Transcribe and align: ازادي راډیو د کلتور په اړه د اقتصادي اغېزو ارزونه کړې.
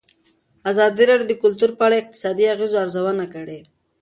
ازادي 0.71 1.03
راډیو 1.09 1.29
د 1.29 1.33
کلتور 1.43 1.71
په 1.77 1.83
اړه 1.87 1.95
د 1.97 2.01
اقتصادي 2.03 2.45
اغېزو 2.53 2.81
ارزونه 2.83 3.25
کړې. 3.33 3.59